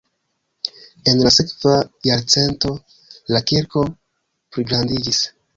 En 1.11 1.19
la 1.27 1.31
sekva 1.35 1.75
jarcento 2.11 2.73
la 3.37 3.45
kirko 3.53 3.87
pligrandiĝis. 4.55 5.25